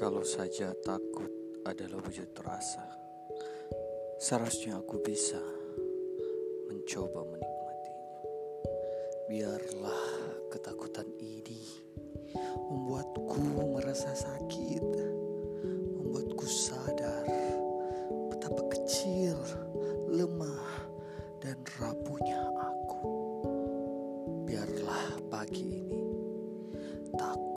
[0.00, 1.28] Kalau saja takut
[1.68, 2.88] adalah wujud rasa,
[4.16, 5.36] seharusnya aku bisa
[6.72, 8.16] mencoba menikmatinya.
[9.28, 10.04] Biarlah
[10.48, 11.84] ketakutan ini
[12.72, 14.88] membuatku merasa sakit,
[16.00, 17.28] membuatku sadar
[18.32, 19.36] betapa kecil,
[20.08, 20.88] lemah,
[21.44, 23.04] dan rapuhnya aku.
[24.48, 26.08] Biarlah pagi ini
[27.20, 27.49] takut